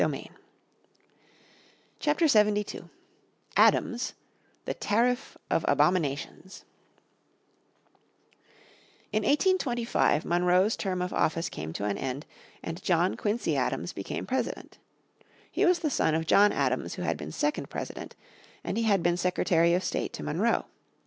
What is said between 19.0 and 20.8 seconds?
been Secretary of State to Monroe.